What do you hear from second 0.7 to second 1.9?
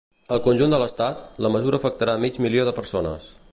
de l’estat, la mesura